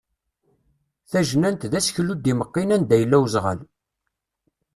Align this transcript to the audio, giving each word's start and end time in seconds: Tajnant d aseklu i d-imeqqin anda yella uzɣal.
Tajnant 1.11 1.61
d 1.71 1.73
aseklu 1.79 2.13
i 2.17 2.17
d-imeqqin 2.17 2.73
anda 2.75 2.95
yella 2.99 3.17
uzɣal. 3.23 3.59